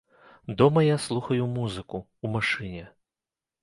Дома 0.47 0.83
я 0.85 0.97
слухаю 0.97 1.45
музыку, 1.45 2.03
у 2.21 2.27
машыне. 2.27 2.91